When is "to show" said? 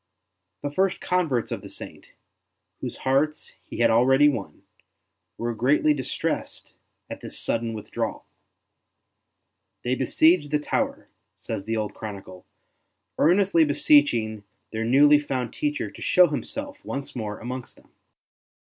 15.91-16.25